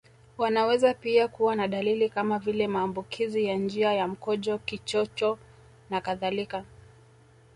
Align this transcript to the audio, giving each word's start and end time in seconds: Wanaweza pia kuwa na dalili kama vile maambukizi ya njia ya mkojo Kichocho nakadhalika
Wanaweza 0.37 0.93
pia 0.93 1.27
kuwa 1.27 1.55
na 1.55 1.67
dalili 1.67 2.09
kama 2.09 2.39
vile 2.39 2.67
maambukizi 2.67 3.45
ya 3.45 3.55
njia 3.55 3.93
ya 3.93 4.07
mkojo 4.07 4.57
Kichocho 4.57 5.39
nakadhalika 5.89 6.63